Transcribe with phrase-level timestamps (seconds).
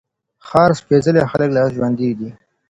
[0.47, 2.29] ښار سپېڅلي خلګ لا ژونـدي دي